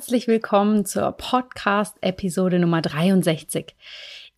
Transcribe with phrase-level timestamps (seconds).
[0.00, 3.76] herzlich willkommen zur Podcast-Episode Nummer 63.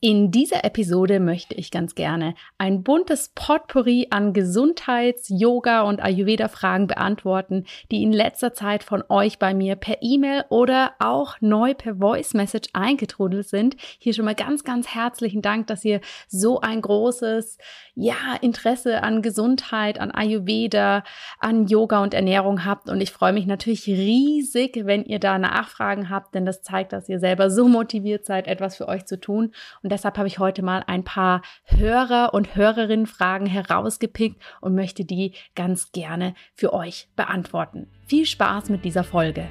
[0.05, 6.89] In dieser Episode möchte ich ganz gerne ein buntes Potpourri an Gesundheits-, Yoga- und Ayurveda-Fragen
[6.89, 11.99] beantworten, die in letzter Zeit von euch bei mir per E-Mail oder auch neu per
[11.99, 13.77] Voice Message eingetrudelt sind.
[14.01, 17.59] Hier schon mal ganz, ganz herzlichen Dank, dass ihr so ein großes,
[17.95, 21.05] ja, Interesse an Gesundheit, an Ayurveda,
[21.39, 22.89] an Yoga und Ernährung habt.
[22.89, 27.09] Und ich freue mich natürlich riesig, wenn ihr da Nachfragen habt, denn das zeigt, dass
[27.09, 29.53] ihr selber so motiviert seid, etwas für euch zu tun.
[29.85, 35.35] Und deshalb habe ich heute mal ein paar Hörer- und Hörerinnenfragen herausgepickt und möchte die
[35.55, 37.89] ganz gerne für euch beantworten.
[38.07, 39.47] Viel Spaß mit dieser Folge.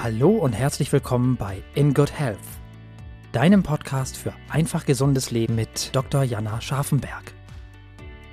[0.00, 2.38] Hallo und herzlich willkommen bei In Good Health,
[3.32, 6.22] deinem Podcast für einfach gesundes Leben mit Dr.
[6.22, 7.34] Jana Scharfenberg.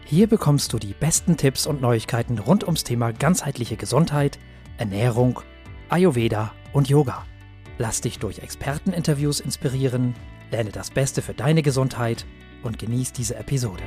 [0.06, 4.38] Hier bekommst du die besten Tipps und Neuigkeiten rund ums Thema ganzheitliche Gesundheit,
[4.78, 5.40] Ernährung,
[5.90, 7.26] Ayurveda und Yoga.
[7.78, 10.14] Lass dich durch Experteninterviews inspirieren,
[10.52, 12.26] lerne das Beste für deine Gesundheit
[12.64, 13.84] und genieß diese Episode.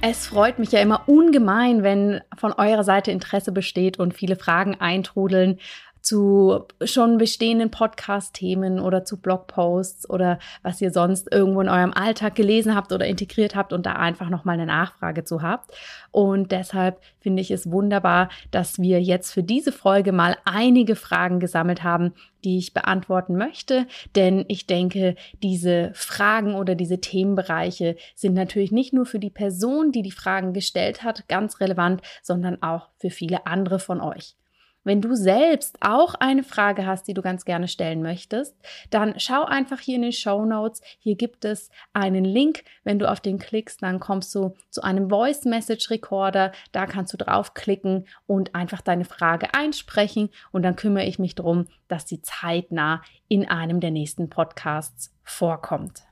[0.00, 4.74] Es freut mich ja immer ungemein, wenn von eurer Seite Interesse besteht und viele Fragen
[4.74, 5.58] eintrudeln
[6.04, 12.34] zu schon bestehenden Podcast-Themen oder zu Blogposts oder was ihr sonst irgendwo in eurem Alltag
[12.34, 15.74] gelesen habt oder integriert habt und da einfach nochmal eine Nachfrage zu habt.
[16.10, 21.40] Und deshalb finde ich es wunderbar, dass wir jetzt für diese Folge mal einige Fragen
[21.40, 22.12] gesammelt haben,
[22.44, 23.86] die ich beantworten möchte.
[24.14, 29.90] Denn ich denke, diese Fragen oder diese Themenbereiche sind natürlich nicht nur für die Person,
[29.90, 34.36] die die Fragen gestellt hat, ganz relevant, sondern auch für viele andere von euch.
[34.84, 38.54] Wenn du selbst auch eine Frage hast, die du ganz gerne stellen möchtest,
[38.90, 40.82] dann schau einfach hier in den Show Notes.
[40.98, 42.64] Hier gibt es einen Link.
[42.84, 46.52] Wenn du auf den klickst, dann kommst du zu einem Voice Message Recorder.
[46.72, 50.28] Da kannst du draufklicken und einfach deine Frage einsprechen.
[50.52, 56.04] Und dann kümmere ich mich darum, dass sie zeitnah in einem der nächsten Podcasts vorkommt.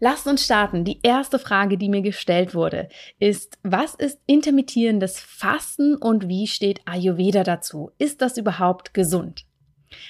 [0.00, 0.84] Lasst uns starten.
[0.84, 2.88] Die erste Frage, die mir gestellt wurde,
[3.18, 7.90] ist, was ist intermittierendes Fasten und wie steht Ayurveda dazu?
[7.98, 9.44] Ist das überhaupt gesund?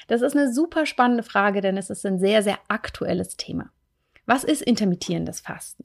[0.06, 3.70] Das ist eine super spannende Frage, denn es ist ein sehr, sehr aktuelles Thema.
[4.26, 5.84] Was ist intermittierendes Fasten?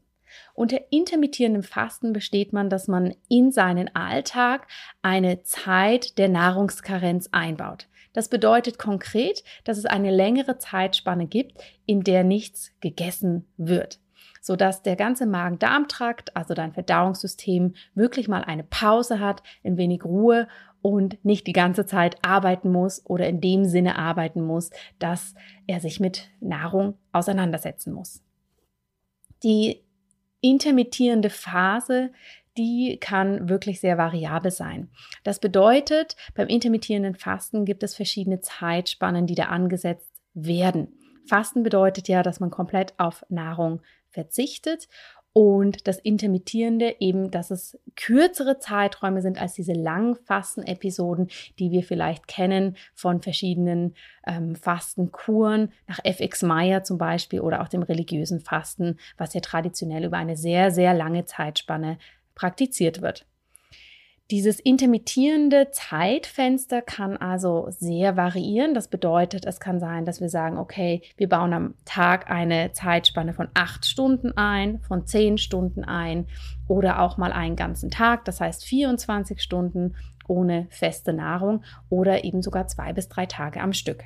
[0.53, 4.67] Unter intermittierendem Fasten besteht man, dass man in seinen Alltag
[5.01, 7.87] eine Zeit der Nahrungskarenz einbaut.
[8.13, 13.99] Das bedeutet konkret, dass es eine längere Zeitspanne gibt, in der nichts gegessen wird,
[14.41, 20.47] sodass der ganze Magen-Darm-Trakt, also dein Verdauungssystem, wirklich mal eine Pause hat, ein wenig Ruhe
[20.83, 24.69] und nicht die ganze Zeit arbeiten muss oder in dem Sinne arbeiten muss,
[24.99, 25.33] dass
[25.65, 28.21] er sich mit Nahrung auseinandersetzen muss.
[29.43, 29.83] Die
[30.41, 32.11] intermittierende Phase
[32.57, 34.89] die kann wirklich sehr variabel sein.
[35.23, 40.99] Das bedeutet, beim intermittierenden Fasten gibt es verschiedene Zeitspannen, die da angesetzt werden.
[41.27, 44.87] Fasten bedeutet ja, dass man komplett auf Nahrung verzichtet
[45.35, 51.81] und das Intermittierende eben, dass es kürzere Zeiträume sind als diese langen Fastenepisoden, die wir
[51.81, 53.95] vielleicht kennen von verschiedenen
[54.27, 60.03] ähm, Fastenkuren, nach FX Meyer zum Beispiel oder auch dem religiösen Fasten, was ja traditionell
[60.03, 61.97] über eine sehr, sehr lange Zeitspanne
[62.35, 63.25] praktiziert wird.
[64.31, 68.73] Dieses intermittierende Zeitfenster kann also sehr variieren.
[68.73, 73.33] Das bedeutet, es kann sein, dass wir sagen, okay, wir bauen am Tag eine Zeitspanne
[73.33, 76.27] von acht Stunden ein, von zehn Stunden ein
[76.69, 79.95] oder auch mal einen ganzen Tag, das heißt 24 Stunden
[80.27, 84.05] ohne feste Nahrung oder eben sogar zwei bis drei Tage am Stück.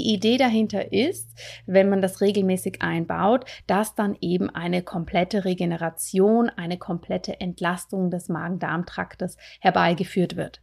[0.00, 1.28] Die Idee dahinter ist,
[1.66, 8.30] wenn man das regelmäßig einbaut, dass dann eben eine komplette Regeneration, eine komplette Entlastung des
[8.30, 10.62] Magen-Darm-Traktes herbeigeführt wird.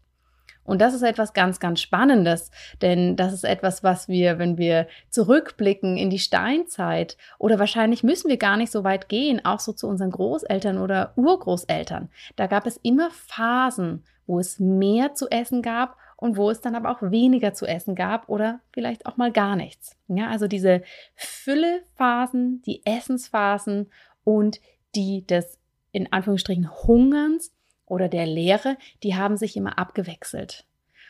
[0.63, 2.49] Und das ist etwas ganz, ganz Spannendes,
[2.81, 8.29] denn das ist etwas, was wir, wenn wir zurückblicken in die Steinzeit oder wahrscheinlich müssen
[8.29, 12.09] wir gar nicht so weit gehen, auch so zu unseren Großeltern oder Urgroßeltern.
[12.37, 16.75] Da gab es immer Phasen, wo es mehr zu essen gab und wo es dann
[16.75, 19.95] aber auch weniger zu essen gab oder vielleicht auch mal gar nichts.
[20.07, 20.81] Ja, also diese
[21.15, 23.91] Füllephasen, die Essensphasen
[24.23, 24.59] und
[24.95, 25.59] die des
[25.91, 27.53] in Anführungsstrichen Hungerns
[27.85, 30.65] oder der Leere, die haben sich immer abgewechselt.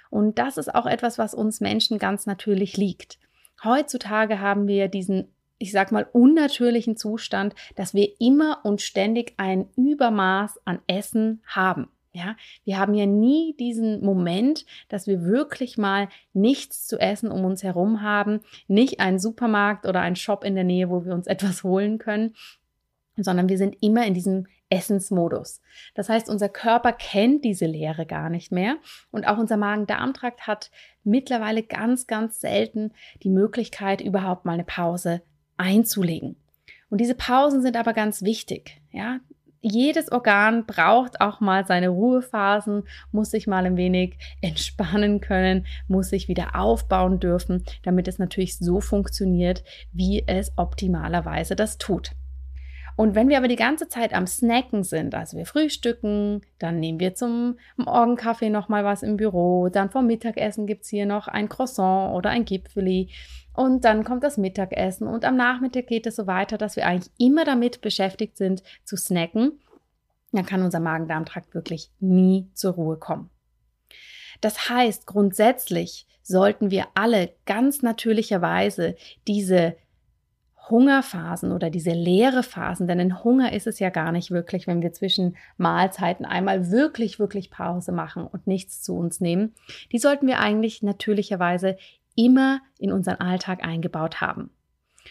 [0.10, 3.18] Und das ist auch etwas, was uns Menschen ganz natürlich liegt.
[3.64, 9.70] Heutzutage haben wir diesen ich sag mal, unnatürlichen Zustand, dass wir immer und ständig ein
[9.76, 11.90] Übermaß an Essen haben.
[12.18, 17.46] Ja, wir haben ja nie diesen Moment, dass wir wirklich mal nichts zu essen um
[17.46, 21.28] uns herum haben, nicht einen Supermarkt oder einen Shop in der Nähe, wo wir uns
[21.28, 22.34] etwas holen können,
[23.18, 25.62] sondern wir sind immer in diesem Essensmodus.
[25.94, 28.78] Das heißt, unser Körper kennt diese Leere gar nicht mehr
[29.12, 30.72] und auch unser Magen-Darm-Trakt hat
[31.04, 32.92] mittlerweile ganz, ganz selten
[33.22, 35.22] die Möglichkeit, überhaupt mal eine Pause
[35.56, 36.36] einzulegen.
[36.90, 38.82] Und diese Pausen sind aber ganz wichtig.
[38.92, 39.20] Ja,
[39.68, 46.10] jedes Organ braucht auch mal seine Ruhephasen, muss sich mal ein wenig entspannen können, muss
[46.10, 52.12] sich wieder aufbauen dürfen, damit es natürlich so funktioniert, wie es optimalerweise das tut.
[52.98, 57.00] Und wenn wir aber die ganze Zeit am Snacken sind, also wir frühstücken, dann nehmen
[57.00, 61.28] wir zum Morgenkaffee noch mal was im Büro, dann vom Mittagessen gibt es hier noch
[61.28, 63.10] ein Croissant oder ein Gipfeli
[63.58, 67.12] und dann kommt das Mittagessen und am Nachmittag geht es so weiter, dass wir eigentlich
[67.18, 69.60] immer damit beschäftigt sind zu snacken.
[70.32, 73.32] Dann kann unser Magen-Darm-Trakt wirklich nie zur Ruhe kommen.
[74.42, 78.96] Das heißt, grundsätzlich sollten wir alle ganz natürlicherweise
[79.28, 79.76] diese
[80.70, 84.82] Hungerphasen oder diese leere Phasen, denn ein Hunger ist es ja gar nicht wirklich, wenn
[84.82, 89.56] wir zwischen Mahlzeiten einmal wirklich, wirklich Pause machen und nichts zu uns nehmen.
[89.92, 91.78] Die sollten wir eigentlich natürlicherweise
[92.18, 94.50] immer in unseren Alltag eingebaut haben.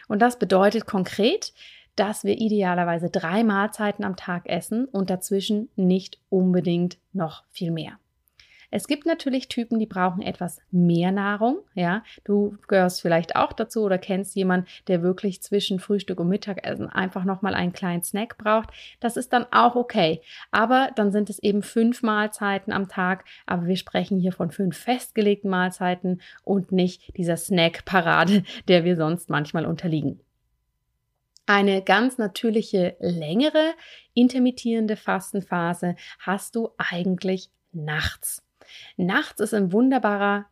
[0.08, 1.54] Und das bedeutet konkret,
[1.94, 7.98] dass wir idealerweise drei Mahlzeiten am Tag essen und dazwischen nicht unbedingt noch viel mehr.
[8.70, 11.58] Es gibt natürlich Typen, die brauchen etwas mehr Nahrung.
[11.74, 16.88] Ja, du gehörst vielleicht auch dazu oder kennst jemanden, der wirklich zwischen Frühstück und Mittagessen
[16.88, 18.70] einfach nochmal einen kleinen Snack braucht.
[19.00, 20.20] Das ist dann auch okay.
[20.50, 23.24] Aber dann sind es eben fünf Mahlzeiten am Tag.
[23.46, 29.30] Aber wir sprechen hier von fünf festgelegten Mahlzeiten und nicht dieser Snack-Parade, der wir sonst
[29.30, 30.20] manchmal unterliegen.
[31.48, 33.74] Eine ganz natürliche, längere
[34.14, 38.45] intermittierende Fastenphase hast du eigentlich nachts.
[38.96, 40.46] Nachts ist ein wunderbarer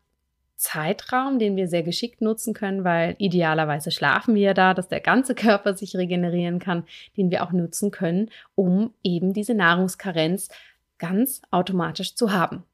[0.57, 5.35] Zeitraum, den wir sehr geschickt nutzen können, weil idealerweise schlafen wir da, dass der ganze
[5.35, 6.85] Körper sich regenerieren kann,
[7.17, 10.49] den wir auch nutzen können, um eben diese Nahrungskarenz
[10.99, 12.65] ganz automatisch zu haben.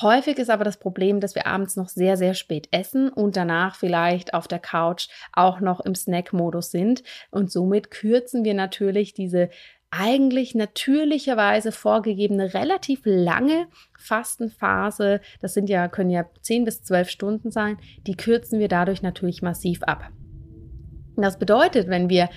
[0.00, 3.76] Häufig ist aber das Problem, dass wir abends noch sehr, sehr spät essen und danach
[3.76, 7.04] vielleicht auf der Couch auch noch im Snack-Modus sind.
[7.30, 9.50] Und somit kürzen wir natürlich diese
[9.96, 13.66] eigentlich natürlicherweise vorgegebene relativ lange
[13.98, 19.02] Fastenphase, das sind ja, können ja 10 bis 12 Stunden sein, die kürzen wir dadurch
[19.02, 20.10] natürlich massiv ab.
[21.16, 22.28] Das bedeutet, wenn wir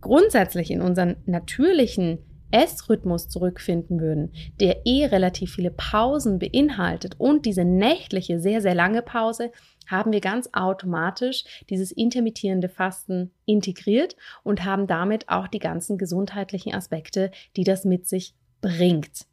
[0.00, 2.18] grundsätzlich in unseren natürlichen
[2.52, 9.02] Essrhythmus zurückfinden würden, der eh relativ viele Pausen beinhaltet und diese nächtliche, sehr, sehr lange
[9.02, 9.50] Pause,
[9.92, 16.74] haben wir ganz automatisch dieses intermittierende Fasten integriert und haben damit auch die ganzen gesundheitlichen
[16.74, 19.26] Aspekte, die das mit sich bringt.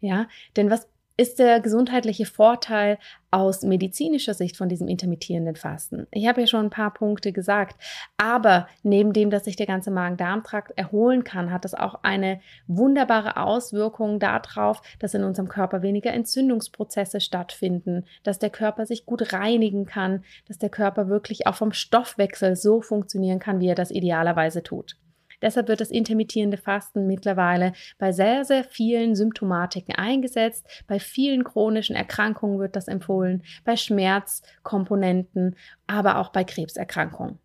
[0.00, 0.26] Ja,
[0.56, 0.88] denn was
[1.18, 2.96] ist der gesundheitliche Vorteil
[3.32, 6.06] aus medizinischer Sicht von diesem intermittierenden Fasten?
[6.12, 7.76] Ich habe ja schon ein paar Punkte gesagt,
[8.16, 13.36] aber neben dem, dass sich der ganze Magen-Darm-Trakt erholen kann, hat das auch eine wunderbare
[13.36, 19.86] Auswirkung darauf, dass in unserem Körper weniger Entzündungsprozesse stattfinden, dass der Körper sich gut reinigen
[19.86, 24.62] kann, dass der Körper wirklich auch vom Stoffwechsel so funktionieren kann, wie er das idealerweise
[24.62, 24.96] tut.
[25.40, 30.66] Deshalb wird das intermittierende Fasten mittlerweile bei sehr, sehr vielen Symptomatiken eingesetzt.
[30.86, 35.56] Bei vielen chronischen Erkrankungen wird das empfohlen, bei Schmerzkomponenten,
[35.86, 37.38] aber auch bei Krebserkrankungen.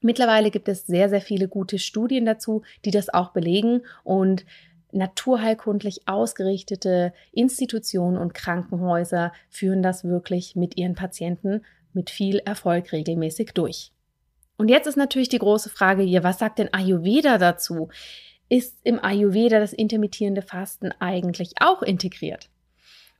[0.00, 4.44] Mittlerweile gibt es sehr, sehr viele gute Studien dazu, die das auch belegen und
[4.92, 13.52] naturheilkundlich ausgerichtete Institutionen und Krankenhäuser führen das wirklich mit ihren Patienten mit viel Erfolg regelmäßig
[13.54, 13.92] durch.
[14.58, 17.88] Und jetzt ist natürlich die große Frage hier, was sagt denn Ayurveda dazu?
[18.48, 22.50] Ist im Ayurveda das intermittierende Fasten eigentlich auch integriert?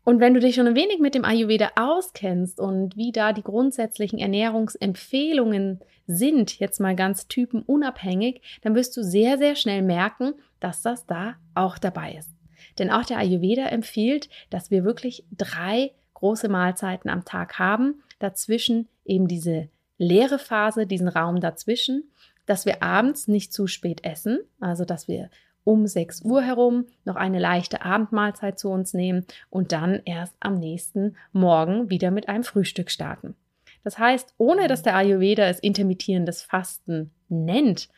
[0.03, 3.43] Und wenn du dich schon ein wenig mit dem Ayurveda auskennst und wie da die
[3.43, 10.83] grundsätzlichen Ernährungsempfehlungen sind, jetzt mal ganz typenunabhängig, dann wirst du sehr, sehr schnell merken, dass
[10.83, 12.31] das da auch dabei ist.
[12.79, 18.89] Denn auch der Ayurveda empfiehlt, dass wir wirklich drei große Mahlzeiten am Tag haben, dazwischen
[19.05, 19.69] eben diese
[19.99, 22.11] leere Phase, diesen Raum dazwischen,
[22.47, 25.29] dass wir abends nicht zu spät essen, also dass wir
[25.65, 30.55] um 6 Uhr herum noch eine leichte Abendmahlzeit zu uns nehmen und dann erst am
[30.55, 33.37] nächsten Morgen wieder mit einem Frühstück starten.
[33.85, 37.91] Das heißt, ohne dass der Ayurveda es intermittierendes Fasten nennt,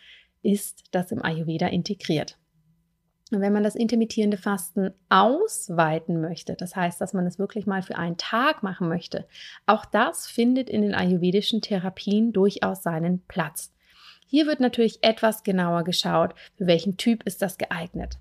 [0.43, 2.40] ist das im Ayurveda integriert.
[3.31, 7.83] Und wenn man das intermittierende Fasten ausweiten möchte, das heißt, dass man es wirklich mal
[7.83, 9.27] für einen Tag machen möchte,
[9.67, 13.73] auch das findet in den ayurvedischen Therapien durchaus seinen Platz.
[14.27, 18.19] Hier wird natürlich etwas genauer geschaut, für welchen Typ ist das geeignet.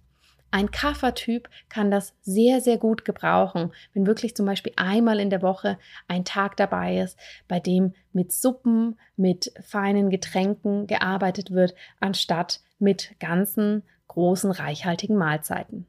[0.52, 5.44] Ein Kaffertyp kann das sehr, sehr gut gebrauchen, wenn wirklich zum Beispiel einmal in der
[5.44, 12.62] Woche ein Tag dabei ist, bei dem mit Suppen, mit feinen Getränken gearbeitet wird, anstatt
[12.80, 15.88] mit ganzen, großen, reichhaltigen Mahlzeiten.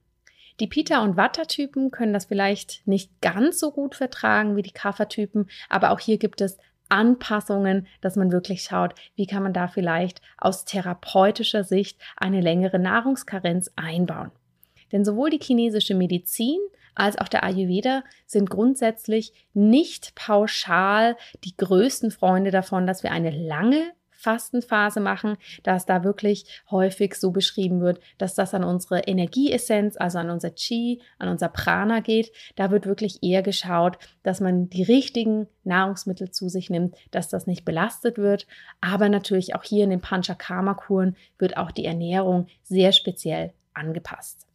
[0.61, 5.49] Die Pita- und Watter-Typen können das vielleicht nicht ganz so gut vertragen wie die Kaffertypen,
[5.69, 6.59] aber auch hier gibt es
[6.91, 12.79] Anpassungen, dass man wirklich schaut, wie kann man da vielleicht aus therapeutischer Sicht eine längere
[12.79, 14.33] Nahrungskarenz einbauen.
[14.93, 16.59] Denn sowohl die chinesische Medizin
[16.95, 23.31] als auch der Ayurveda sind grundsätzlich nicht pauschal die größten Freunde davon, dass wir eine
[23.31, 29.97] lange Fastenphase machen, dass da wirklich häufig so beschrieben wird, dass das an unsere Energieessenz,
[29.97, 32.31] also an unser Chi, an unser Prana geht.
[32.57, 37.47] Da wird wirklich eher geschaut, dass man die richtigen Nahrungsmittel zu sich nimmt, dass das
[37.47, 38.47] nicht belastet wird.
[38.81, 44.50] Aber natürlich auch hier in den Panchakarma-Kuren wird auch die Ernährung sehr speziell angepasst.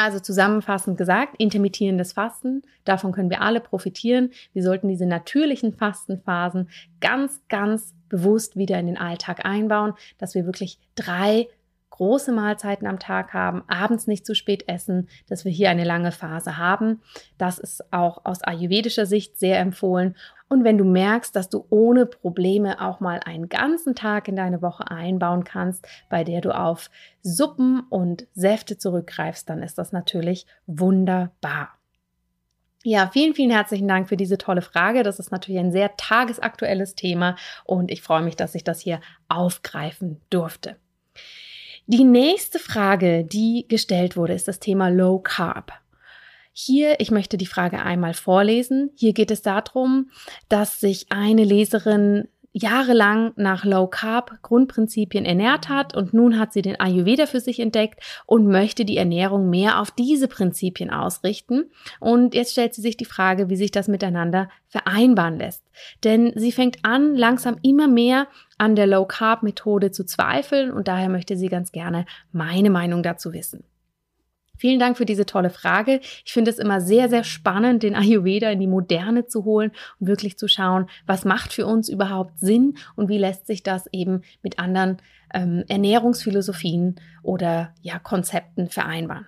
[0.00, 4.30] Also zusammenfassend gesagt, intermittierendes Fasten, davon können wir alle profitieren.
[4.54, 6.70] Wir sollten diese natürlichen Fastenphasen
[7.02, 11.48] ganz, ganz bewusst wieder in den Alltag einbauen, dass wir wirklich drei
[11.90, 16.12] große Mahlzeiten am Tag haben, abends nicht zu spät essen, dass wir hier eine lange
[16.12, 17.02] Phase haben.
[17.36, 20.16] Das ist auch aus ayurvedischer Sicht sehr empfohlen.
[20.52, 24.62] Und wenn du merkst, dass du ohne Probleme auch mal einen ganzen Tag in deine
[24.62, 26.90] Woche einbauen kannst, bei der du auf
[27.22, 31.78] Suppen und Säfte zurückgreifst, dann ist das natürlich wunderbar.
[32.82, 35.04] Ja, vielen, vielen herzlichen Dank für diese tolle Frage.
[35.04, 39.00] Das ist natürlich ein sehr tagesaktuelles Thema und ich freue mich, dass ich das hier
[39.28, 40.76] aufgreifen durfte.
[41.86, 45.72] Die nächste Frage, die gestellt wurde, ist das Thema Low Carb.
[46.52, 48.90] Hier, ich möchte die Frage einmal vorlesen.
[48.96, 50.10] Hier geht es darum,
[50.48, 56.62] dass sich eine Leserin jahrelang nach Low Carb Grundprinzipien ernährt hat und nun hat sie
[56.62, 61.70] den Ayurveda für sich entdeckt und möchte die Ernährung mehr auf diese Prinzipien ausrichten.
[62.00, 65.64] Und jetzt stellt sie sich die Frage, wie sich das miteinander vereinbaren lässt.
[66.02, 68.26] Denn sie fängt an, langsam immer mehr
[68.58, 73.04] an der Low Carb Methode zu zweifeln und daher möchte sie ganz gerne meine Meinung
[73.04, 73.64] dazu wissen.
[74.60, 76.00] Vielen Dank für diese tolle Frage.
[76.02, 80.06] Ich finde es immer sehr, sehr spannend, den Ayurveda in die Moderne zu holen und
[80.06, 84.20] wirklich zu schauen, was macht für uns überhaupt Sinn und wie lässt sich das eben
[84.42, 84.98] mit anderen
[85.32, 89.26] ähm, Ernährungsphilosophien oder ja, Konzepten vereinbaren.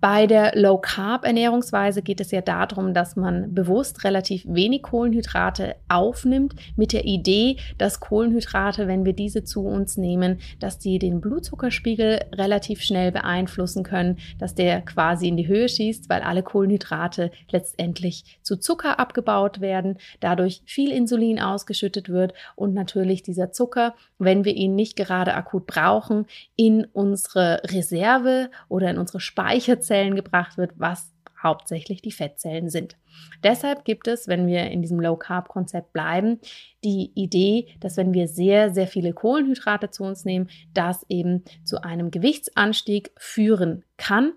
[0.00, 5.74] Bei der Low Carb Ernährungsweise geht es ja darum, dass man bewusst relativ wenig Kohlenhydrate
[5.88, 11.20] aufnimmt mit der Idee, dass Kohlenhydrate, wenn wir diese zu uns nehmen, dass die den
[11.20, 17.32] Blutzuckerspiegel relativ schnell beeinflussen können, dass der quasi in die Höhe schießt, weil alle Kohlenhydrate
[17.50, 24.44] letztendlich zu Zucker abgebaut werden, dadurch viel Insulin ausgeschüttet wird und natürlich dieser Zucker, wenn
[24.44, 30.58] wir ihn nicht gerade akut brauchen, in unsere Reserve oder in unsere Speicherzellen Zellen gebracht
[30.58, 32.96] wird, was hauptsächlich die Fettzellen sind.
[33.42, 36.40] Deshalb gibt es, wenn wir in diesem Low Carb Konzept bleiben,
[36.84, 41.82] die Idee, dass wenn wir sehr, sehr viele Kohlenhydrate zu uns nehmen, das eben zu
[41.82, 44.32] einem Gewichtsanstieg führen kann.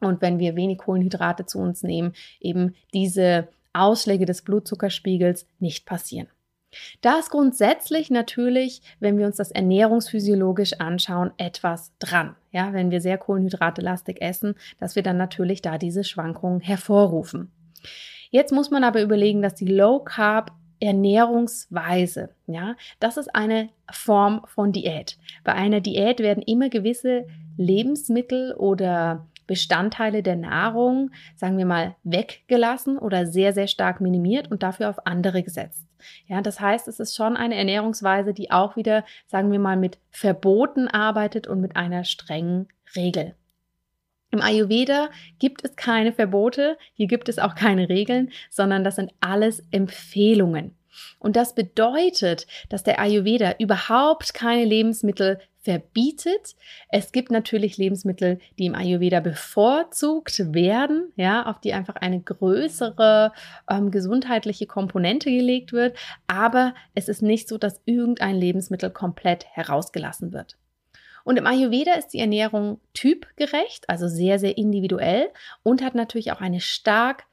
[0.00, 6.28] Und wenn wir wenig Kohlenhydrate zu uns nehmen, eben diese Ausschläge des Blutzuckerspiegels nicht passieren.
[7.00, 12.36] Da ist grundsätzlich natürlich, wenn wir uns das ernährungsphysiologisch anschauen, etwas dran.
[12.52, 17.50] Ja, wenn wir sehr kohlenhydratelastig essen, dass wir dann natürlich da diese Schwankungen hervorrufen.
[18.30, 24.42] Jetzt muss man aber überlegen, dass die Low Carb Ernährungsweise, ja, das ist eine Form
[24.46, 25.16] von Diät.
[25.42, 32.98] Bei einer Diät werden immer gewisse Lebensmittel oder Bestandteile der Nahrung, sagen wir mal, weggelassen
[32.98, 35.85] oder sehr, sehr stark minimiert und dafür auf andere gesetzt.
[36.26, 39.98] Ja, das heißt, es ist schon eine Ernährungsweise, die auch wieder, sagen wir mal, mit
[40.10, 43.34] Verboten arbeitet und mit einer strengen Regel.
[44.30, 49.12] Im Ayurveda gibt es keine Verbote, hier gibt es auch keine Regeln, sondern das sind
[49.20, 50.76] alles Empfehlungen.
[51.18, 56.54] Und das bedeutet, dass der Ayurveda überhaupt keine Lebensmittel verbietet.
[56.90, 63.32] Es gibt natürlich Lebensmittel, die im Ayurveda bevorzugt werden, ja, auf die einfach eine größere
[63.68, 65.98] ähm, gesundheitliche Komponente gelegt wird.
[66.28, 70.56] Aber es ist nicht so, dass irgendein Lebensmittel komplett herausgelassen wird.
[71.24, 75.30] Und im Ayurveda ist die Ernährung typgerecht, also sehr, sehr individuell
[75.64, 77.24] und hat natürlich auch eine stark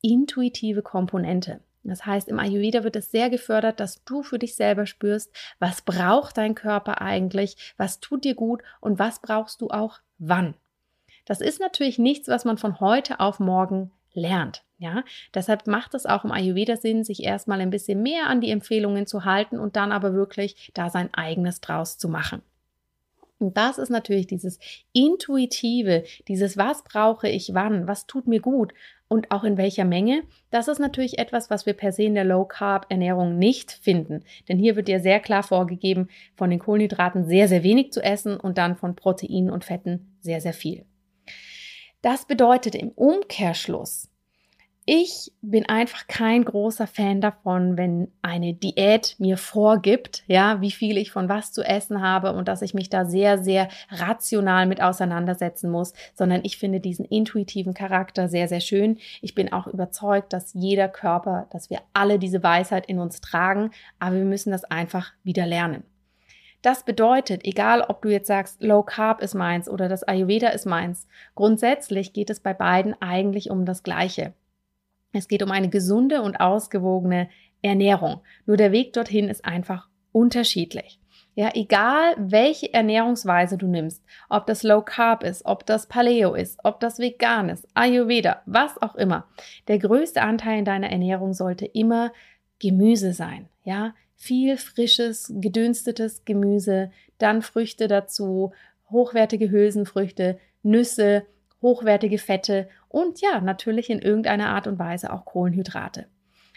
[0.00, 1.58] intuitive Komponente.
[1.82, 5.82] Das heißt, im Ayurveda wird es sehr gefördert, dass du für dich selber spürst, was
[5.82, 10.54] braucht dein Körper eigentlich, was tut dir gut und was brauchst du auch wann.
[11.24, 14.64] Das ist natürlich nichts, was man von heute auf morgen lernt.
[14.78, 18.50] Ja, deshalb macht es auch im Ayurveda Sinn, sich erstmal ein bisschen mehr an die
[18.50, 22.40] Empfehlungen zu halten und dann aber wirklich da sein eigenes draus zu machen.
[23.38, 24.58] Und das ist natürlich dieses
[24.92, 28.72] intuitive, dieses was brauche ich wann, was tut mir gut
[29.10, 30.22] und auch in welcher Menge.
[30.50, 34.24] Das ist natürlich etwas, was wir per se in der Low Carb Ernährung nicht finden,
[34.48, 38.38] denn hier wird dir sehr klar vorgegeben, von den Kohlenhydraten sehr sehr wenig zu essen
[38.38, 40.86] und dann von Proteinen und Fetten sehr sehr viel.
[42.02, 44.09] Das bedeutet im Umkehrschluss,
[44.86, 50.96] ich bin einfach kein großer Fan davon, wenn eine Diät mir vorgibt, ja, wie viel
[50.96, 54.82] ich von was zu essen habe und dass ich mich da sehr, sehr rational mit
[54.82, 58.98] auseinandersetzen muss, sondern ich finde diesen intuitiven Charakter sehr, sehr schön.
[59.20, 63.70] Ich bin auch überzeugt, dass jeder Körper, dass wir alle diese Weisheit in uns tragen,
[63.98, 65.84] aber wir müssen das einfach wieder lernen.
[66.62, 70.66] Das bedeutet, egal ob du jetzt sagst, Low Carb ist meins oder das Ayurveda ist
[70.66, 74.34] meins, grundsätzlich geht es bei beiden eigentlich um das Gleiche.
[75.12, 77.28] Es geht um eine gesunde und ausgewogene
[77.62, 78.20] Ernährung.
[78.46, 81.00] Nur der Weg dorthin ist einfach unterschiedlich.
[81.34, 86.58] Ja, egal welche Ernährungsweise du nimmst, ob das Low Carb ist, ob das Paleo ist,
[86.64, 89.26] ob das vegan ist, Ayurveda, was auch immer.
[89.68, 92.12] Der größte Anteil in deiner Ernährung sollte immer
[92.58, 93.48] Gemüse sein.
[93.64, 98.52] Ja, viel frisches, gedünstetes Gemüse, dann Früchte dazu,
[98.90, 101.24] hochwertige Hülsenfrüchte, Nüsse,
[101.62, 106.06] hochwertige Fette und ja, natürlich in irgendeiner Art und Weise auch Kohlenhydrate.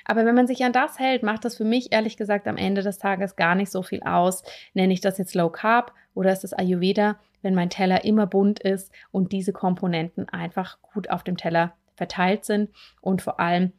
[0.04, 2.82] Aber wenn man sich an das hält, macht das für mich ehrlich gesagt am Ende
[2.82, 4.44] des Tages gar nicht so viel aus.
[4.74, 8.60] Nenne ich das jetzt Low Carb oder ist das Ayurveda, wenn mein Teller immer bunt
[8.60, 13.72] ist und diese Komponenten einfach gut auf dem Teller verteilt sind und vor allem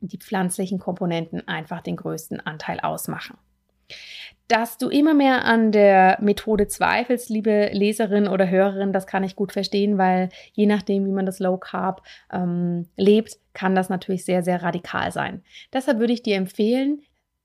[0.00, 3.36] die pflanzlichen Komponenten einfach den größten Anteil ausmachen
[4.50, 9.36] dass du immer mehr an der Methode zweifelst, liebe Leserin oder Hörerin, das kann ich
[9.36, 12.02] gut verstehen, weil je nachdem, wie man das Low Carb
[12.32, 15.44] ähm, lebt, kann das natürlich sehr, sehr radikal sein.
[15.72, 17.02] Deshalb würde ich dir empfehlen,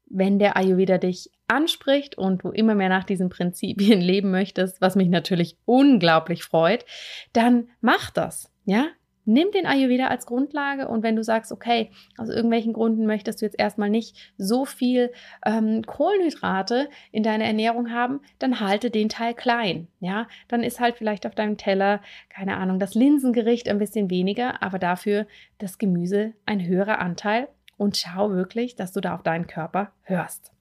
[0.07, 4.95] wenn der Ayurveda dich anspricht und du immer mehr nach diesen Prinzipien leben möchtest, was
[4.95, 6.85] mich natürlich unglaublich freut,
[7.33, 8.51] dann mach das.
[8.65, 8.87] Ja,
[9.25, 13.45] Nimm den Ayurveda als Grundlage und wenn du sagst, okay, aus irgendwelchen Gründen möchtest du
[13.45, 15.11] jetzt erstmal nicht so viel
[15.45, 19.87] ähm, Kohlenhydrate in deiner Ernährung haben, dann halte den Teil klein.
[19.99, 24.61] Ja, dann ist halt vielleicht auf deinem Teller, keine Ahnung, das Linsengericht ein bisschen weniger,
[24.61, 25.25] aber dafür
[25.57, 30.51] das Gemüse ein höherer Anteil und schau wirklich, dass du da auf deinen Körper hörst.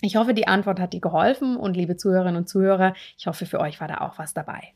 [0.00, 3.58] Ich hoffe, die Antwort hat dir geholfen und liebe Zuhörerinnen und Zuhörer, ich hoffe, für
[3.58, 4.74] euch war da auch was dabei.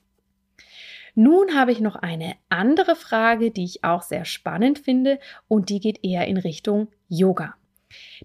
[1.15, 5.81] Nun habe ich noch eine andere Frage, die ich auch sehr spannend finde und die
[5.81, 7.55] geht eher in Richtung Yoga.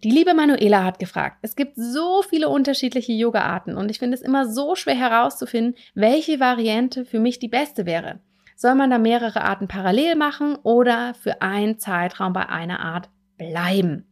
[0.04, 4.21] Die liebe Manuela hat gefragt, es gibt so viele unterschiedliche Yoga-Arten und ich finde es
[4.21, 8.19] immer so schwer herauszufinden, welche Variante für mich die beste wäre.
[8.56, 14.06] Soll man da mehrere Arten parallel machen oder für einen Zeitraum bei einer Art bleiben?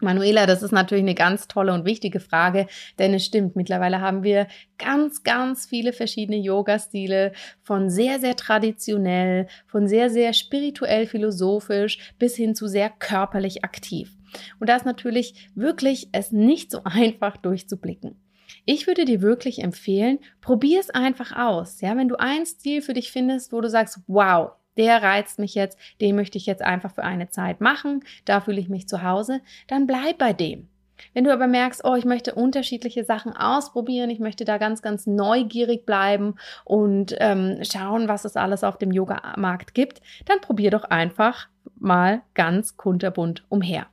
[0.00, 2.66] Manuela, das ist natürlich eine ganz tolle und wichtige Frage,
[2.98, 4.46] denn es stimmt, mittlerweile haben wir
[4.78, 7.32] ganz, ganz viele verschiedene Yoga-Stile,
[7.62, 14.16] von sehr, sehr traditionell, von sehr, sehr spirituell philosophisch bis hin zu sehr körperlich aktiv.
[14.58, 18.16] Und da ist natürlich wirklich es nicht so einfach durchzublicken.
[18.64, 21.80] Ich würde dir wirklich empfehlen, probier es einfach aus.
[21.80, 25.54] Ja, wenn du einen Stil für dich findest, wo du sagst, wow, der reizt mich
[25.54, 29.02] jetzt, den möchte ich jetzt einfach für eine Zeit machen, da fühle ich mich zu
[29.02, 30.68] Hause, dann bleib bei dem.
[31.14, 35.06] Wenn du aber merkst, oh, ich möchte unterschiedliche Sachen ausprobieren, ich möchte da ganz, ganz
[35.06, 40.84] neugierig bleiben und ähm, schauen, was es alles auf dem Yoga-Markt gibt, dann probier doch
[40.84, 43.86] einfach mal ganz kunterbunt umher.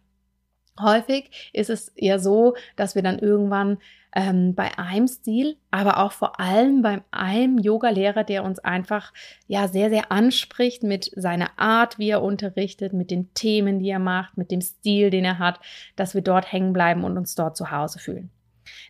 [0.80, 3.78] Häufig ist es eher so, dass wir dann irgendwann
[4.16, 9.14] ähm, bei einem Stil, aber auch vor allem bei einem Yoga-Lehrer, der uns einfach
[9.48, 14.00] ja sehr, sehr anspricht mit seiner Art, wie er unterrichtet, mit den Themen, die er
[14.00, 15.60] macht, mit dem Stil, den er hat,
[15.96, 18.32] dass wir dort hängen bleiben und uns dort zu Hause fühlen.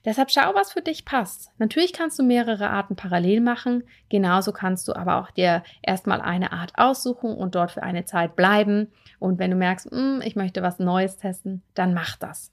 [0.05, 1.51] Deshalb schau, was für dich passt.
[1.57, 3.83] Natürlich kannst du mehrere Arten parallel machen.
[4.09, 8.35] Genauso kannst du aber auch dir erstmal eine Art aussuchen und dort für eine Zeit
[8.35, 8.91] bleiben.
[9.19, 12.51] Und wenn du merkst, hm, ich möchte was Neues testen, dann mach das.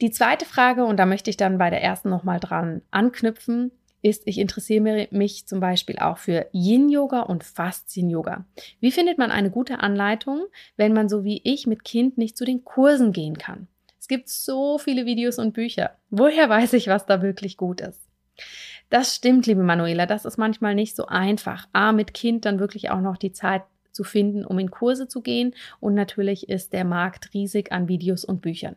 [0.00, 3.70] Die zweite Frage, und da möchte ich dann bei der ersten nochmal dran anknüpfen,
[4.02, 8.46] ist, ich interessiere mich zum Beispiel auch für Yin-Yoga und Faszien-Yoga.
[8.80, 10.46] Wie findet man eine gute Anleitung,
[10.76, 13.68] wenn man so wie ich mit Kind nicht zu den Kursen gehen kann?
[14.10, 15.92] Es gibt so viele Videos und Bücher.
[16.10, 18.08] Woher weiß ich, was da wirklich gut ist?
[18.88, 21.68] Das stimmt, liebe Manuela, das ist manchmal nicht so einfach.
[21.72, 25.20] A, mit Kind dann wirklich auch noch die Zeit zu finden, um in Kurse zu
[25.20, 25.54] gehen.
[25.78, 28.74] Und natürlich ist der Markt riesig an Videos und Büchern.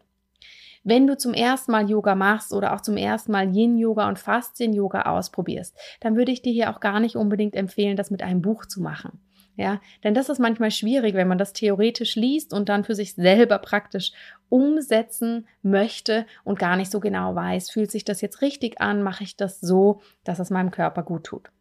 [0.84, 5.02] Wenn du zum ersten Mal Yoga machst oder auch zum ersten Mal Yin-Yoga und Faszien-Yoga
[5.17, 8.67] ausprobierst, dann würde ich dir hier auch gar nicht unbedingt empfehlen, das mit einem Buch
[8.67, 9.19] zu machen.
[9.56, 13.13] Ja, denn das ist manchmal schwierig, wenn man das theoretisch liest und dann für sich
[13.13, 14.12] selber praktisch
[14.50, 19.24] umsetzen möchte und gar nicht so genau weiß, fühlt sich das jetzt richtig an, mache
[19.24, 21.52] ich das so, dass es meinem Körper gut tut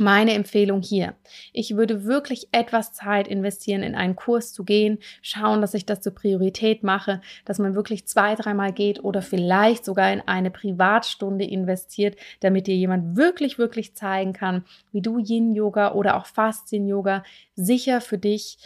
[0.00, 1.14] meine Empfehlung hier.
[1.52, 6.00] Ich würde wirklich etwas Zeit investieren, in einen Kurs zu gehen, schauen, dass ich das
[6.00, 11.44] zur Priorität mache, dass man wirklich zwei, dreimal geht oder vielleicht sogar in eine Privatstunde
[11.44, 18.00] investiert, damit dir jemand wirklich, wirklich zeigen kann, wie du Yin-Yoga oder auch Faszien-Yoga sicher
[18.00, 18.58] für dich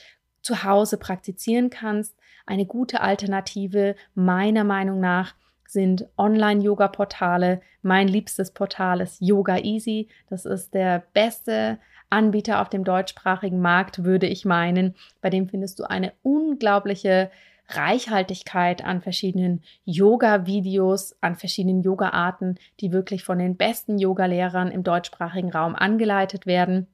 [0.42, 2.16] zu Hause praktizieren kannst.
[2.44, 5.34] Eine gute Alternative meiner Meinung nach
[5.72, 7.60] sind Online-Yoga-Portale.
[7.82, 10.08] Mein liebstes Portal ist Yoga Easy.
[10.28, 11.78] Das ist der beste
[12.10, 14.94] Anbieter auf dem deutschsprachigen Markt, würde ich meinen.
[15.20, 17.30] Bei dem findest du eine unglaubliche
[17.68, 25.50] Reichhaltigkeit an verschiedenen Yoga-Videos, an verschiedenen Yoga-Arten, die wirklich von den besten Yogalehrern im deutschsprachigen
[25.50, 26.86] Raum angeleitet werden.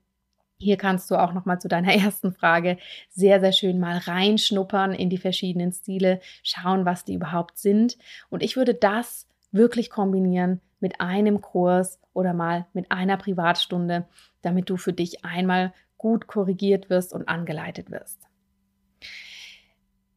[0.61, 2.79] Hier kannst du auch noch mal zu deiner ersten Frage
[3.11, 7.97] sehr, sehr schön mal reinschnuppern in die verschiedenen Stile, schauen, was die überhaupt sind.
[8.29, 14.07] Und ich würde das wirklich kombinieren mit einem Kurs oder mal mit einer Privatstunde,
[14.43, 18.28] damit du für dich einmal gut korrigiert wirst und angeleitet wirst.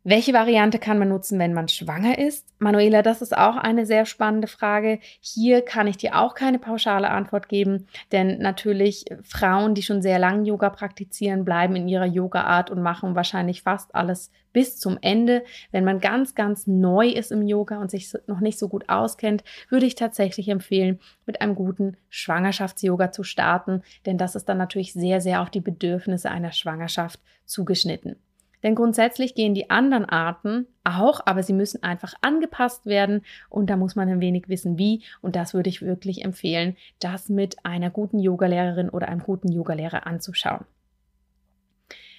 [0.03, 2.47] Welche Variante kann man nutzen, wenn man schwanger ist?
[2.57, 4.97] Manuela, das ist auch eine sehr spannende Frage.
[5.19, 10.17] Hier kann ich dir auch keine pauschale Antwort geben, denn natürlich Frauen, die schon sehr
[10.17, 15.43] lange Yoga praktizieren, bleiben in ihrer Yoga-Art und machen wahrscheinlich fast alles bis zum Ende.
[15.71, 19.43] Wenn man ganz, ganz neu ist im Yoga und sich noch nicht so gut auskennt,
[19.69, 24.93] würde ich tatsächlich empfehlen, mit einem guten Schwangerschafts-Yoga zu starten, denn das ist dann natürlich
[24.93, 28.15] sehr, sehr auf die Bedürfnisse einer Schwangerschaft zugeschnitten.
[28.63, 33.77] Denn grundsätzlich gehen die anderen Arten auch, aber sie müssen einfach angepasst werden und da
[33.77, 35.01] muss man ein wenig wissen, wie.
[35.21, 40.05] Und das würde ich wirklich empfehlen, das mit einer guten Yogalehrerin oder einem guten Yogalehrer
[40.05, 40.65] anzuschauen.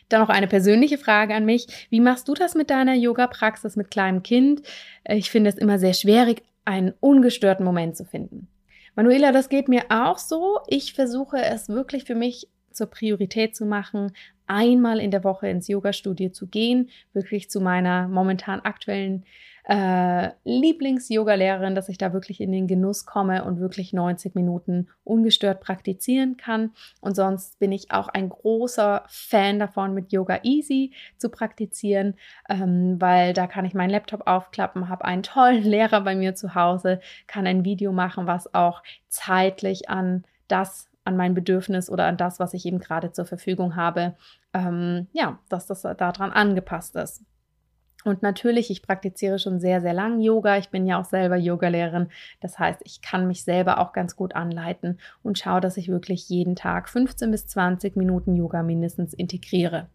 [0.09, 1.87] Dann noch eine persönliche Frage an mich.
[1.89, 4.63] Wie machst du das mit deiner Yoga-Praxis mit kleinem Kind?
[5.09, 8.49] Ich finde es immer sehr schwierig, einen ungestörten Moment zu finden.
[8.95, 10.59] Manuela, das geht mir auch so.
[10.67, 14.13] Ich versuche es wirklich für mich zur Priorität zu machen,
[14.47, 19.25] einmal in der Woche ins Yoga-Studio zu gehen, wirklich zu meiner momentan aktuellen
[19.65, 25.61] äh, Lieblings-Yoga-Lehrerin, dass ich da wirklich in den Genuss komme und wirklich 90 Minuten ungestört
[25.61, 26.73] praktizieren kann.
[27.01, 32.15] Und sonst bin ich auch ein großer Fan davon, mit Yoga Easy zu praktizieren,
[32.49, 36.55] ähm, weil da kann ich meinen Laptop aufklappen, habe einen tollen Lehrer bei mir zu
[36.55, 42.17] Hause, kann ein Video machen, was auch zeitlich an das an mein Bedürfnis oder an
[42.17, 44.15] das, was ich eben gerade zur Verfügung habe,
[44.55, 47.25] ähm, ja, dass das daran angepasst ist.
[48.05, 50.59] Und natürlich, ich praktiziere schon sehr, sehr lang Yoga.
[50.59, 52.09] Ich bin ja auch selber Yogalehrerin.
[52.41, 56.29] Das heißt, ich kann mich selber auch ganz gut anleiten und schaue, dass ich wirklich
[56.29, 59.89] jeden Tag 15 bis 20 Minuten Yoga mindestens integriere.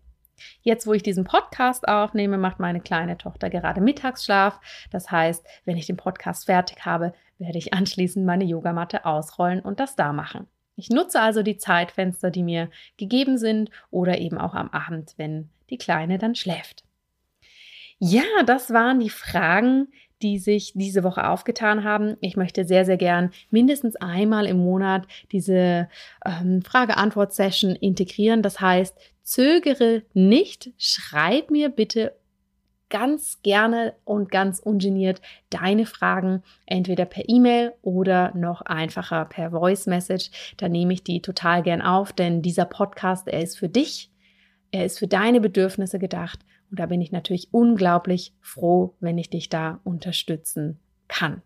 [0.62, 4.60] Jetzt, wo ich diesen Podcast aufnehme, macht meine kleine Tochter gerade Mittagsschlaf.
[4.92, 9.80] Das heißt, wenn ich den Podcast fertig habe, werde ich anschließend meine Yogamatte ausrollen und
[9.80, 10.48] das da machen.
[10.78, 15.50] Ich nutze also die Zeitfenster, die mir gegeben sind oder eben auch am Abend, wenn
[15.72, 16.84] die Kleine dann schläft.
[18.00, 19.88] Ja, das waren die Fragen,
[20.22, 22.16] die sich diese Woche aufgetan haben.
[22.22, 25.90] Ich möchte sehr, sehr gern mindestens einmal im Monat diese
[26.24, 28.44] ähm, Frage-Antwort-Session integrieren.
[28.44, 32.16] Das heißt, zögere nicht, schreib mir bitte
[32.90, 39.88] ganz gerne und ganz ungeniert deine Fragen entweder per E-Mail oder noch einfacher per Voice
[39.88, 40.56] Message.
[40.58, 44.12] Da nehme ich die total gern auf, denn dieser Podcast, er ist für dich,
[44.72, 49.30] er ist für deine Bedürfnisse gedacht und da bin ich natürlich unglaublich froh, wenn ich
[49.30, 51.42] dich da unterstützen kann.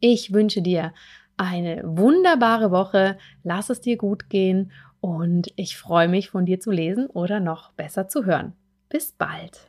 [0.00, 0.92] Ich wünsche dir
[1.36, 6.70] eine wunderbare Woche, lass es dir gut gehen und ich freue mich von dir zu
[6.70, 8.52] lesen oder noch besser zu hören.
[8.88, 9.68] Bis bald.